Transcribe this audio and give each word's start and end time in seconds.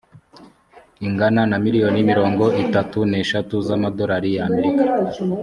ingana 1.07 1.41
na 1.51 1.57
miliyoni 1.63 1.99
mirongo 2.03 2.53
itatu 2.63 2.99
neshatu 3.11 3.55
za 3.65 3.73
amadorari 3.77 4.29
y’amerika. 4.35 4.83